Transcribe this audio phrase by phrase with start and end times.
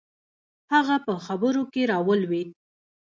[0.73, 2.49] هغه په خبرو کښې راولويد.